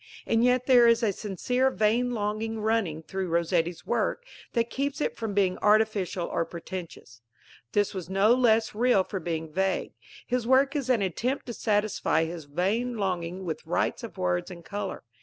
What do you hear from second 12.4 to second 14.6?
vain longing with rites of words